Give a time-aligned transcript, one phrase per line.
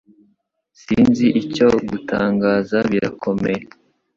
[0.81, 3.61] Sinzi icyo gutangaza birakomeye